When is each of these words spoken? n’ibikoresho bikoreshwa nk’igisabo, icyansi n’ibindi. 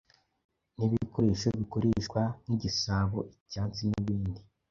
n’ibikoresho 0.77 1.47
bikoreshwa 1.59 2.21
nk’igisabo, 2.43 3.17
icyansi 3.35 3.81
n’ibindi. 3.89 4.41